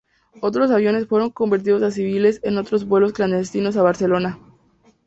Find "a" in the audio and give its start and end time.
1.83-1.91, 3.77-3.83